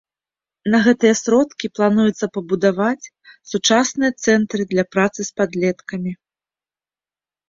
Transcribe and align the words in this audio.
На 0.75 0.77
гэтыя 0.85 1.13
сродкі 1.23 1.67
плануецца 1.79 2.25
пабудаваць 2.37 3.07
сучасныя 3.51 4.11
цэнтры 4.25 4.61
для 4.71 4.83
працы 4.97 5.19
з 5.29 5.37
падлеткамі. 5.43 6.11